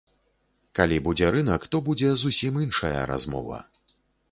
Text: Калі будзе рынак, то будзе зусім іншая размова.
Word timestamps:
Калі 0.79 0.97
будзе 1.07 1.27
рынак, 1.35 1.67
то 1.75 1.83
будзе 1.91 2.09
зусім 2.23 2.59
іншая 2.65 3.01
размова. 3.15 3.63